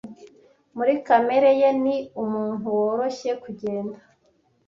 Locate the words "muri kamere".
0.75-1.49